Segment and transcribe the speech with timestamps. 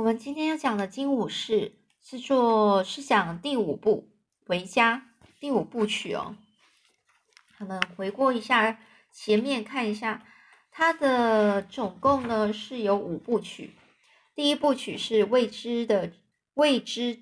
[0.00, 1.60] 我们今天要讲的《精武士》
[2.00, 4.08] 是做是讲第五部
[4.48, 6.36] 《回家》第五部曲哦。
[7.58, 8.78] 我们回顾一下
[9.12, 10.24] 前面，看一下
[10.70, 13.72] 它的总共呢是有五部曲。
[14.34, 16.10] 第一部曲是未知的
[16.54, 17.20] 未知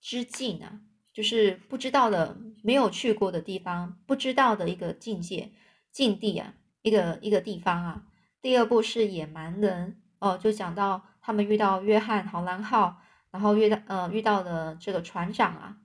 [0.00, 0.78] 之境啊，
[1.12, 5.50] 就是不知道的、没有去过的地方，不知道的一个境界、
[5.90, 8.04] 境地啊，一个一个地方啊。
[8.40, 15.76] 第二部是野蛮人哦，就讲到他们遇到约翰·豪兰号，然后遇到呃遇到了这个船长啊，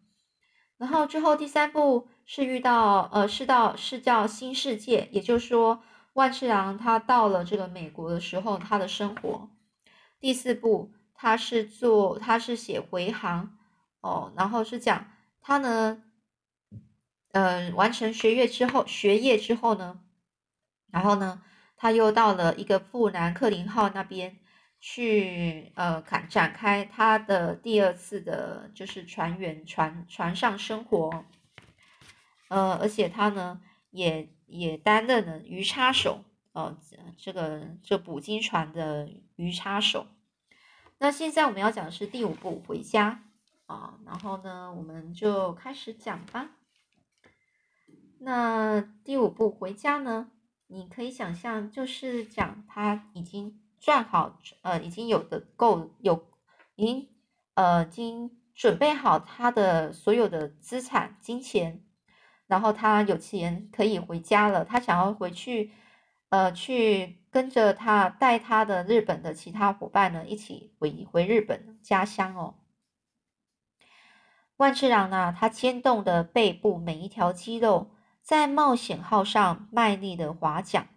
[0.77, 9.47] 然后之后第三部是遇到呃是到是叫新世界，也就是说万次郎他到了这个美国的时候他的生活。
[10.19, 13.55] 第四部，他是做，他是写回航
[14.01, 15.05] 哦，然后是讲
[15.41, 16.01] 他呢，
[17.33, 19.99] 嗯，完成学业之后，学业之后呢，
[20.89, 21.43] 然后呢，
[21.77, 24.39] 他又到了一个富兰克林号那边
[24.87, 31.25] 去，呃，展展开他的第二次的，就是船员船船上生活，
[32.49, 36.77] 呃，而且他呢，也也担任了鱼叉手，哦，
[37.17, 40.05] 这个这捕鲸船的鱼叉手。
[40.99, 43.23] 那现在我们要讲的是第五部回家
[43.65, 46.51] 啊，然后呢，我们就开始讲吧。
[48.19, 50.29] 那第五部回家呢，
[50.67, 56.25] 你可以想象，就是讲他已经赚好，呃，已经有的够有，
[56.75, 57.07] 已经
[57.53, 61.85] 呃，已经准备好他的所有的资产、金钱，
[62.47, 65.71] 然后他有钱可以回家了，他想要回去，
[66.29, 67.21] 呃，去。
[67.35, 72.55] 跟着他带他的日本的其他伙伴呢，一起回回日本家乡哦。
[74.55, 77.91] 万次郎呢，他牵动的背部每一条肌肉，
[78.21, 80.87] 在冒险号上卖力的划桨。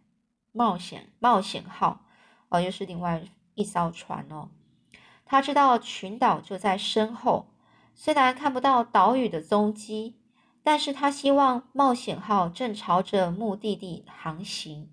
[0.52, 2.06] 冒险冒险号
[2.48, 3.22] 哦，又是另外
[3.54, 4.48] 一艘船哦。
[5.24, 7.48] 他知道群岛就在身后，
[7.94, 10.16] 虽然看不到岛屿的踪迹，
[10.62, 14.88] 但是他希望冒险号正朝着目的地航行。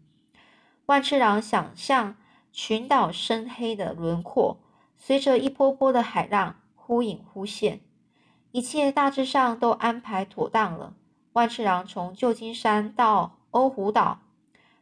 [0.88, 2.16] 万次郎想象
[2.52, 4.60] 群岛深黑的轮廓，
[4.98, 7.80] 随着一波波的海浪忽隐忽现，
[8.52, 10.94] 一切大致上都安排妥当了。
[11.34, 14.20] 万次郎从旧金山到欧胡岛，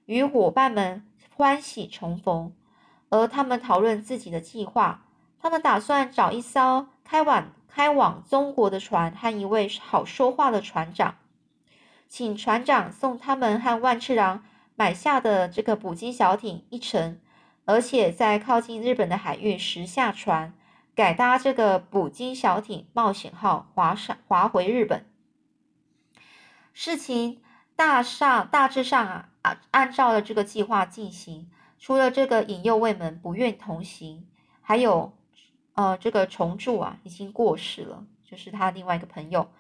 [0.05, 2.51] 与伙伴们欢喜重逢，
[3.13, 5.05] 而他们讨论自己的计划。
[5.39, 11.15] 他们打算找一艘开往开往中国的船和一位好说话的船长，
[12.07, 14.43] 请船长送他们和万次郎。
[14.75, 17.19] 买下的这个捕鲸小艇一程，
[17.65, 20.51] 而且在靠近日本的海域时下船，
[20.95, 25.05] 改搭这个捕鲸小艇冒险号划上划回日本。
[26.73, 27.43] 事情
[27.75, 31.47] 大上大致上啊啊，按照了这个计划进行。
[31.83, 34.25] 除了这个引诱卫门不愿同行，
[34.61, 35.17] 还有
[35.73, 39.51] 呃这个重柱啊已经过世了，就是他另外一个朋友。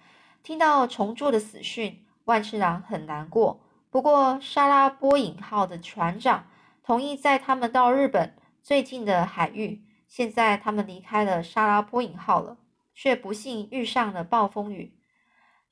[0.41, 3.59] 听到重柱的死讯，万次郎很难过。
[3.89, 6.47] 不过，沙拉波引号的船长
[6.81, 9.83] 同意载他们到日本最近的海域。
[10.07, 12.57] 现在他们离开了沙拉波引号了，
[12.95, 14.97] 却不幸遇上了暴风雨。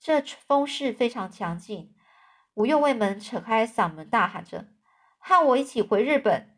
[0.02, 1.96] 这风势非常强劲。
[2.56, 4.66] 五右卫门扯开嗓门大喊着
[5.22, 6.58] ：“和我一起回日本！”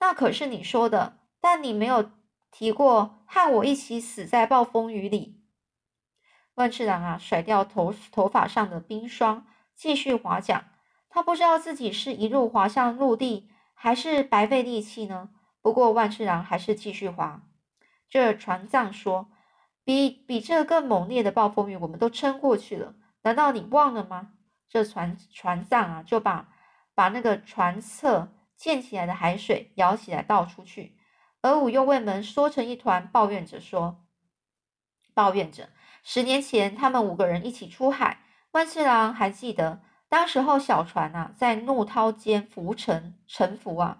[0.00, 2.10] 那可是你说的，但你没有
[2.50, 5.42] 提过和我一起死在暴风雨里。
[6.54, 10.70] 万次郎啊，甩掉头头发上的冰霜，继续划桨。
[11.10, 15.30] 他不知道自己是一路滑向陆地，还是白费力气呢？
[15.60, 17.42] 不过万次郎还是继续滑。
[18.08, 19.28] 这船长说
[19.84, 22.94] ：“比比这更猛烈的暴风雨，我们都撑过去了。
[23.22, 24.32] 难道你忘了吗？”
[24.68, 26.48] 这船船长啊，就把
[26.96, 30.98] 把那个船侧溅起来的海水舀起来倒出去。
[31.42, 34.04] 而五右卫门缩成一团，抱怨着说
[35.14, 35.68] ：“抱怨着，
[36.02, 38.18] 十年前他们五个人一起出海，
[38.50, 43.98] 万次郎还记得。”当时候小船啊，在怒涛间浮沉沉浮啊，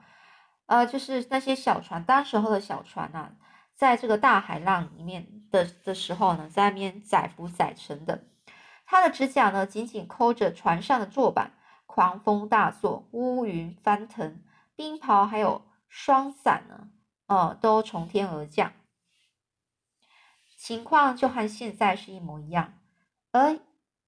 [0.67, 3.33] 呃，就是那些小船，当时候的小船啊，
[3.75, 8.25] 在这个大海浪里面的的时候呢，在那边载浮载沉的。
[8.87, 11.55] 他的指甲呢，紧紧抠着船上的坐板，
[11.97, 14.43] 狂风大作，乌云翻腾，
[14.75, 16.91] 冰雹还有霜伞呢，
[17.25, 18.75] 呃，都从天而降。
[20.59, 22.75] 情况就和现在是一模一样，
[23.33, 23.59] 而。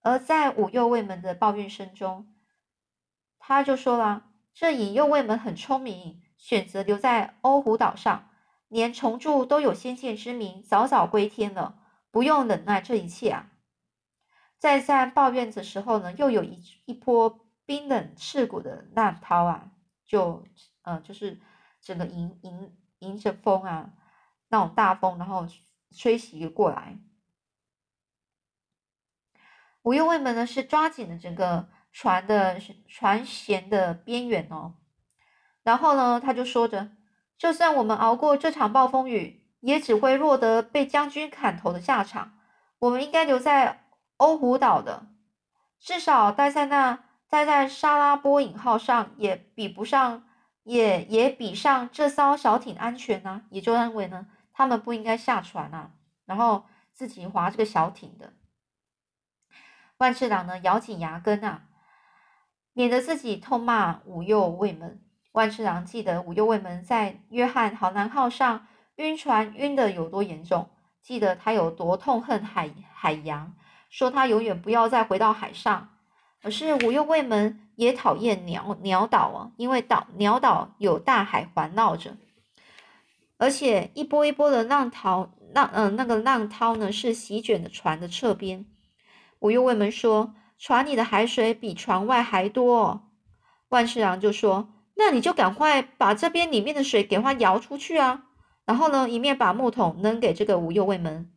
[0.03, 2.35] 而在五右卫门的抱怨声中，
[3.39, 8.29] 他就说了：“这引诱卫门很聪明，选择留在欧胡岛上，
[8.69, 11.81] 连重铸都有先见之明，早早归天了，
[12.11, 13.51] 不用忍耐这一切啊！”
[14.59, 19.71] 在在抱怨的时候呢，又有一一波冰冷刺骨的浪涛啊，
[20.07, 20.43] 就
[20.81, 21.39] 呃就是
[21.83, 23.91] 整个迎迎迎着风啊，
[24.49, 25.47] 那种大风，然后
[25.95, 26.97] 吹袭过来。
[29.83, 34.77] 五右卫门呢是抓紧了整个船的船舷的边缘哦，
[35.63, 36.93] 然后呢他就说着
[37.37, 42.39] ：“就算我们熬过这场暴风雨，也只会落得被将军砍头的下场。
[42.79, 43.85] 我们应该留在
[44.17, 45.09] 欧胡岛的，
[45.79, 50.25] 至少待在那再在沙拉波引号上，也比不上，
[50.65, 53.43] 也也比上这艘小艇安全呢。
[53.51, 55.91] 也就认为呢，他们不应该下船啊，
[56.25, 58.33] 然后自己划这个小艇的。”
[59.99, 61.65] 万次郎呢，咬紧牙根啊，
[62.73, 65.05] 免得自己痛骂五右卫门。
[65.33, 68.67] 万次郎记得五右卫门在约翰豪南号上
[68.97, 70.71] 晕船晕的有多严重，
[71.03, 73.55] 记得他有多痛恨海海洋，
[73.91, 75.98] 说他永远不要再回到海上。
[76.43, 82.17] 可是五右卫门也讨厌鸟鸟岛啊，因为岛鸟岛有大海环绕着，
[83.37, 88.67] 而且一波一波的浪涛，浪嗯那个浪涛呢是席卷的船的侧边。
[89.41, 93.03] 五右卫门说：“船里的海水比船外还多。”哦
[93.69, 98.25] 万次郎就说：“那你就赶快把这边里面的水给它摇出去啊！”
[98.65, 101.31] 然后呢，一面把木桶扔给这个五右卫门，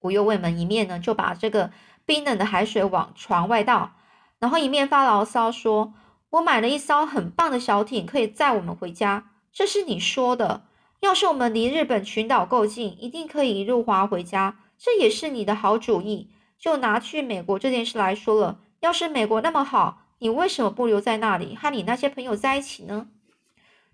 [0.00, 1.70] 五右卫门一面呢就把这个
[2.06, 3.92] 冰冷的海水往船外倒，
[4.38, 5.94] 然后一面发牢骚说
[6.30, 9.30] ：“我买了一艘很棒的小艇，可以载我们回家。
[9.52, 10.64] 这是你说的。
[11.00, 14.58] 要是我们离日本群岛够近，一定可以一路滑回家。
[14.78, 23.08] 这也是你的好主意。”就拿去美国这件事来说了，要是美国那么好，你为什么不留在那里和你那些朋友在一起呢？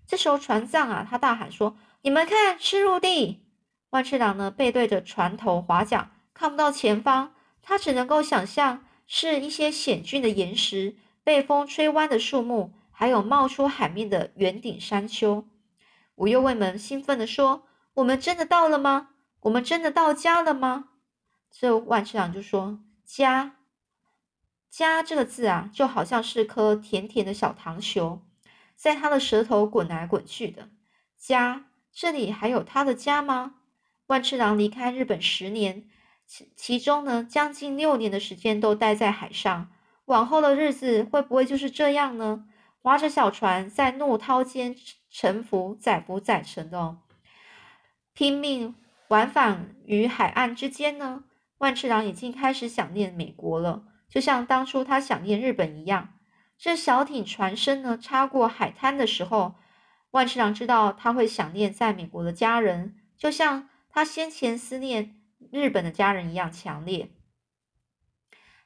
[0.07, 3.43] 这时候船长啊，他大喊说：“你们看，是陆地！”
[3.91, 15.45] 万次郎呢背对着船头划桨，看不到前方，他只能够想象是一些险峻的岩石、被风吹弯的树木，还有冒出海面的圆顶山丘。
[16.15, 17.63] 五右卫门兴奋地说
[17.95, 19.09] ：“我们真的到了吗？
[19.41, 20.89] 我们真的到家了吗？”
[21.51, 23.57] 这万次郎就说：“家，
[24.69, 28.21] 家这个字啊，就好像是颗甜甜的小糖球，
[28.75, 30.69] 在他的舌头滚来滚去的。
[31.17, 33.55] 家，这里还有他的家吗？”
[34.07, 35.89] 万次郎离开日本十年，
[36.55, 39.69] 其中呢，将近六年的时间都待在海上。
[40.05, 42.45] 往后的日子会不会就是这样呢？
[42.81, 44.75] 划着小船在怒涛间
[45.09, 46.97] 沉浮、载浮载沉的，
[48.13, 48.75] 拼命
[49.09, 51.23] 往返于海岸之间呢？
[51.59, 56.13] 万次郎已经开始想念美国了，就像当初他想念日本一样。
[56.57, 59.55] 这小艇船身呢，擦过海滩的时候，
[60.11, 65.20] 万次郎知道他会想念在美国的家人，就像他先前思念
[65.51, 67.11] 日本的家人一样强烈。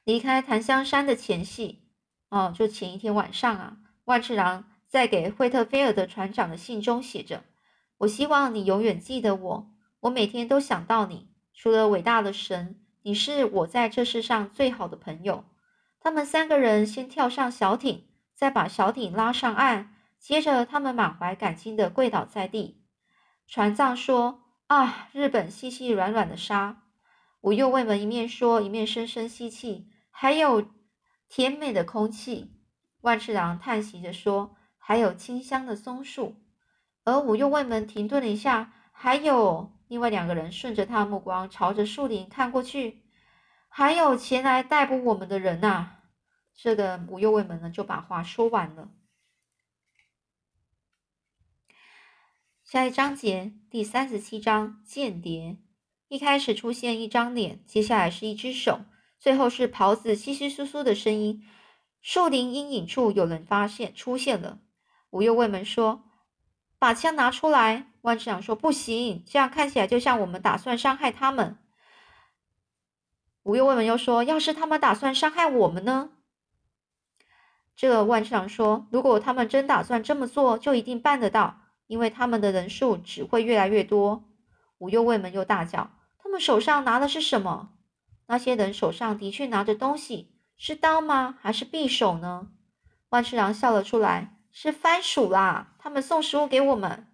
[0.03, 1.89] 离开檀香山的前夕，
[2.29, 7.43] 哦，就前一天晚上啊，万次郎在给惠特菲尔德船长的信中写着
[7.99, 9.71] ：“我希望你永远记得我，
[10.01, 15.45] 我每天都想到你，除了伟大的神。”你是我在这世上最好的朋友。
[15.99, 22.83] 他们三个人先跳上小艇，再把小艇拉上岸，接着他们满怀感激的跪倒在地。
[23.45, 26.83] 船长说：“啊，日本细细软软的沙。”
[27.41, 29.89] 我右卫门一面说，一面深深吸气。
[30.09, 30.65] 还有
[31.27, 32.53] 甜美的空气。
[33.01, 36.41] 万次郎叹息着说：“还有清香的松树。”
[37.03, 39.71] 而五右卫门停顿了一下，还有。
[39.87, 43.03] 另外两个人顺着他的目光朝着树林看过去，
[43.69, 45.97] 还有前来逮捕我们的人呐。
[46.55, 48.89] 这个五右卫门呢就把话说完了。
[52.75, 55.55] 下一章节第三十七章间谍。
[56.09, 58.81] 一开始出现一张脸，接下来是一只手，
[59.17, 61.41] 最后是袍子稀稀疏疏的声音。
[62.01, 64.59] 树林阴影处有人发现出现了。
[65.11, 66.03] 五右卫门说
[66.77, 71.57] ：“把枪拿出来。”万次长说：“不行，这样看起来就像我们打算伤害他们。”
[73.43, 76.09] 五右卫门又说：“要是他们打算伤害我们呢？”
[77.73, 84.25] 这万次长说：“如果他们真打算这么做，就一定办得到，因为他们的人数只会越来越多。”
[84.79, 87.73] 五右卫门又大叫：“他们手上拿的是什么？
[88.27, 91.37] 那些人手上的确拿着东西，是刀吗？
[91.41, 92.49] 还是匕首呢？”
[93.09, 95.75] 万次郎笑了出来：“是番薯啦！
[95.79, 97.07] 他们送食物给我们。”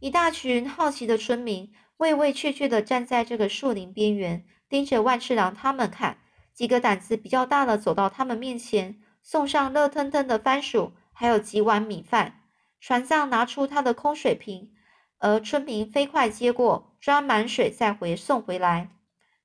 [0.00, 6.18] 一大群好奇的村民畏畏怯怯的站在这个树林边缘，盯着万次郎他们看。
[6.52, 12.42] 几个胆子比较大的走到他们面前，送上热腾腾的番薯，还有几碗米饭。
[12.78, 14.70] 船上拿出他的空水瓶，
[15.18, 18.90] 而村民飞快接过，装满水再回送回来。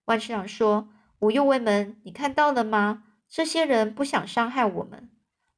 [0.06, 3.06] 万次郎说：“五右卫门，你看到了吗？
[3.30, 5.10] 这些人不想伤害我们。”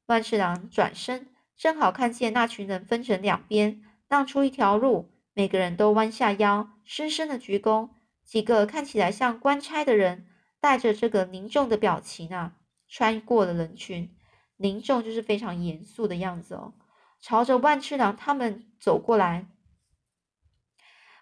[0.06, 1.26] 万次郎转身。
[1.54, 7.90] 正好看见那群人分成两边，让出一条路，每个人都弯下腰，深深的鞠躬。
[8.24, 10.26] 几个看起来像官差的人，
[10.60, 12.54] 带着这个凝重的表情啊，
[12.92, 14.14] 穿过了人群。
[14.58, 16.74] 凝重就是非常严肃的样子哦，
[17.20, 19.46] 朝着万次郎他们走过来。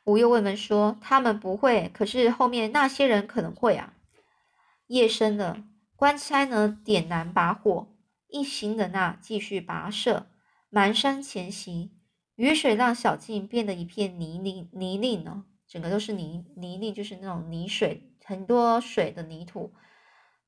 [0.05, 3.95] 吴右卫门说：“他们不会，可是后面那些人可能会啊。”
[4.89, 7.87] 夜深了，官差呢点燃把火，
[8.27, 10.27] 一行人啊继续跋涉，
[10.73, 11.93] 蹒跚前行。
[12.35, 19.73] 雨水让小径变得一片泥泞泥泞呢，整个都是泥泥泞，就是那种泥水，很多水的泥土。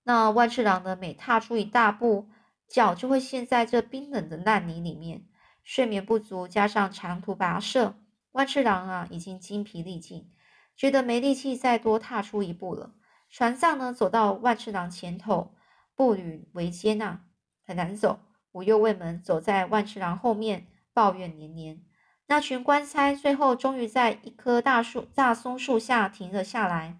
[0.04, 2.28] 那万次郎呢，每踏出一大步，
[2.66, 5.26] 脚就会陷在这冰冷的烂泥里面。
[5.62, 7.94] 睡眠不足，加上长途跋涉。
[8.32, 10.30] 万次郎啊，已经精疲力尽，
[10.76, 12.94] 觉得没力气再多踏出一步了。
[13.30, 15.54] 船上呢，走到万次郎前头，
[15.94, 17.20] 步履维艰呐，
[17.64, 18.20] 很难走。
[18.52, 21.82] 武右卫门走在万次郎后面，抱怨连连。
[22.26, 26.98] 那群官差最后终于在一棵大树、大松树下停了下来。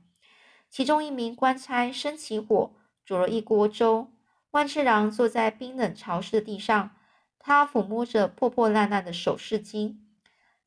[0.70, 4.10] 其中一名官差生起火，煮了一锅粥。
[4.50, 6.90] 万次郎坐在冰冷潮湿的地上，
[7.38, 9.96] 他抚摸着破破烂烂的首饰巾。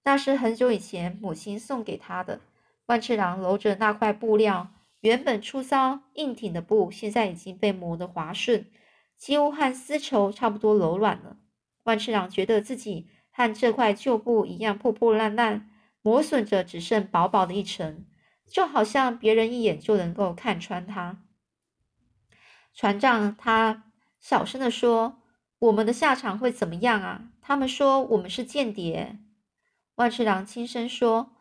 [0.03, 2.41] 那是很久以前母亲送给他的。
[2.87, 8.67] 万次郎揉着那块布料，原本粗糙硬挺的布，现在已经被磨得滑顺，
[9.17, 11.37] 几乎和丝绸差不多柔软了。
[11.83, 15.69] 万次郎觉得自己和这块旧布一样破破烂烂，
[16.01, 18.05] 磨损着，只剩薄薄的一层，
[18.47, 21.24] 就好像别人一眼就能够看穿他。
[22.75, 23.85] 船长他
[24.19, 25.21] 小声的说
[25.59, 27.29] ：“我们的下场会怎么样啊？
[27.41, 29.17] 他们说我们是间谍。”
[29.95, 31.31] 万次郎轻声说：“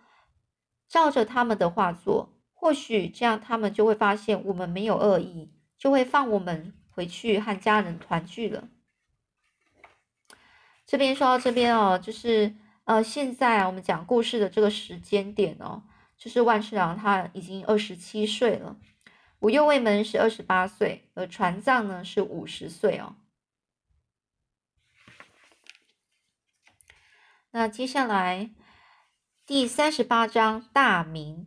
[0.89, 8.69] 照着他们的话做，或许这样他们就会发现我们没有恶意，就会放我们回去和家人团聚了。”
[10.87, 15.83] 这边说到这边哦，就是呃，现在我们讲故事的这个时间点哦，
[16.17, 18.77] 就是万次郎他已经二十七岁了，
[19.45, 23.17] 五右卫门是二十八岁，而船藏呢是五十岁哦。
[27.51, 28.53] 那接下来
[29.45, 31.47] 第三十八章大明，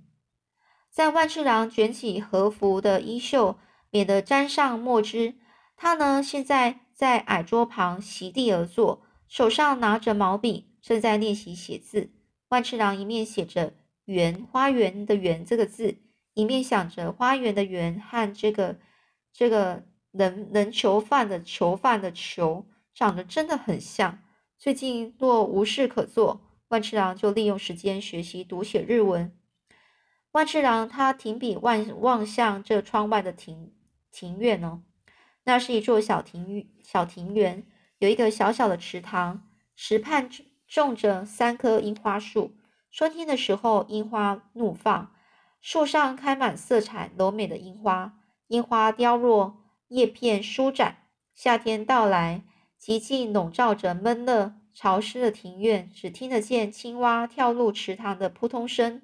[0.92, 3.58] 在万次郎卷起和服的衣袖，
[3.90, 5.40] 免得沾上墨汁。
[5.76, 12.12] 他呢，现在在矮桌旁席地而坐，手上拿着毛笔，正在练习写字。
[12.50, 13.74] 万次郎一面写着
[14.06, 15.98] “园”花园的“园”这个字，
[16.38, 18.78] 一面想着花园的“园”和这个
[19.34, 24.20] 这个能能囚犯的“囚犯”的“囚”长得真的很像。
[24.56, 29.36] 最近若无事可做，万次郎就利用时间学习读写日文。
[30.34, 33.74] 万次郎他停笔望望向这窗外的庭
[34.12, 34.84] 庭院哦，
[35.46, 37.66] 那是一座小庭小庭园，
[37.98, 40.30] 有一个小小的池塘，池畔
[40.68, 42.56] 种着三棵樱花树。
[42.92, 45.12] 春天的时候，樱花怒放，
[45.70, 51.10] 树上开满色彩柔美的樱花，樱花凋落，叶片舒展。
[51.36, 52.46] 夏天到来。
[52.80, 59.02] 寂静笼罩着闷热潮湿的庭院，只听得见青蛙跳入池塘的扑通声。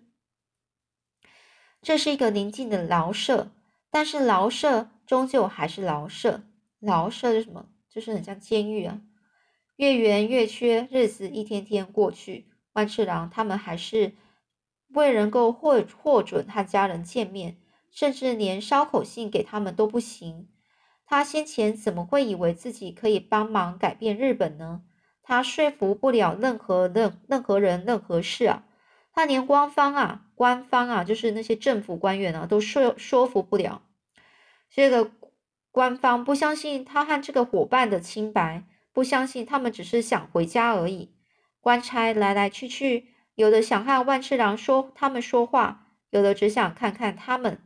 [1.82, 3.51] 这是一个宁静的牢舍，
[3.91, 6.43] 但是牢舍终究还是牢舍。
[6.79, 7.65] 牢舍是什么？
[7.89, 9.01] 就是很像监狱啊。
[9.75, 14.13] 月圆月缺，日子一天天过去，万次郎他们还是
[14.93, 17.57] 未能够获获准和家人见面，
[17.91, 20.50] 甚至连捎口信给他们都不行。
[21.05, 24.81] 他先前怎么会以为自己可以帮忙改变日本呢？
[25.21, 28.65] 他说服不了任何任任何人任何事啊！
[29.13, 33.83] 他连官方啊，官方啊，就是那些政府官员啊，都说说服不了。
[34.69, 35.12] 这个
[35.71, 41.13] 官方不相信他和这个伙伴的清白，不相信他们只是想回家而已。
[41.62, 47.60] 官差来来去去，有的想和万次郎说他们说话，有的只想看看他们，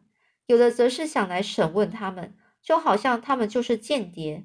[0.46, 2.36] 有的则是想来审问他们。
[2.60, 4.44] 就好像他们就是间谍。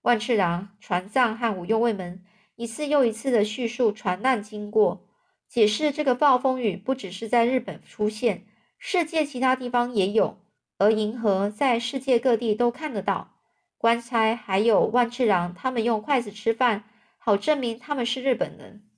[0.00, 2.24] 万次郎、船藏和五右卫门
[2.56, 5.06] 一次又一次的叙述船难经过，
[5.48, 8.46] 解释这个暴风雨不只是在日本出现，
[8.78, 10.38] 世界其他地方也有，
[10.78, 13.36] 而银河在世界各地都看得到。
[13.76, 16.84] 官差还有万次郎，他们用筷子吃饭，
[17.18, 18.88] 好证明他们是日本人。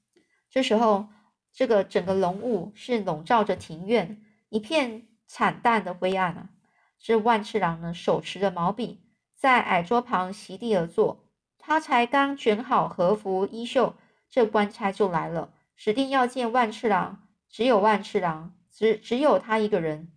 [0.48, 1.08] 这时候，
[1.54, 6.50] 这个整个浓雾是笼罩着庭院，一片惨淡的灰暗啊。
[6.98, 9.04] 这万次郎呢，手持着毛笔，
[9.36, 11.24] 在矮桌旁席地而坐。
[11.56, 13.94] 他才刚卷好和服衣袖，
[14.28, 17.28] 这官差就来了，指定要见万次郎。
[17.48, 20.10] 只有万次郎，只只有他一个人。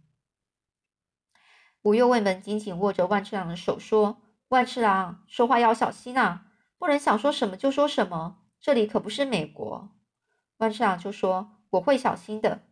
[1.84, 6.48] 五右卫门紧紧握着万次郎的手，说：“万次郎，说话要小心啊！
[6.80, 9.97] 不能想说什么就说什么，这里可不是美国。
[10.58, 12.64] 万次郎就说：“我会小心的。”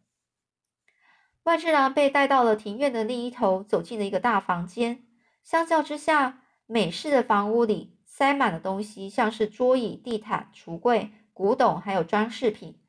[1.44, 5.06] 万次郎被带到了庭院的另一头，走进了一个大房间。
[5.44, 12.82] 相较之下，美式的房屋里塞满了东西，像是桌椅、地毯、橱柜、古董，还有装饰品。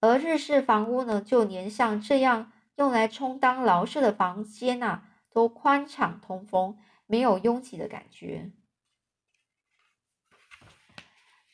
[0.00, 6.76] 而日式房屋呢，就连像这样用来充当牢舍的房间呐，都宽敞通风，
[7.06, 8.50] 没有拥挤的感觉。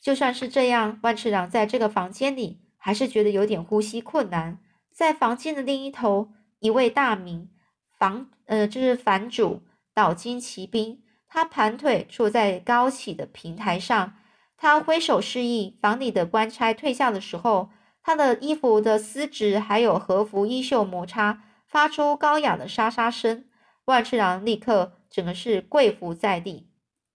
[0.00, 4.58] 就算是这样，万次郎在这个房间里还是觉得有点呼吸困难。
[4.92, 7.50] 在房间的另一头，一位大名
[7.98, 14.16] 房呃，就是房主岛津骑兵，他盘腿坐在高起的平台上，
[14.56, 17.70] 他挥手示意房里的官差退下的时候，
[18.02, 23.44] 他的衣服的丝质还有和服衣袖摩擦，发出高雅的沙沙声。
[23.84, 26.68] 万次郎立刻整个是跪伏在地。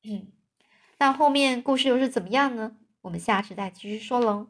[0.99, 2.77] 那后面故事又是怎么样呢？
[3.01, 4.47] 我们下次再继续说喽。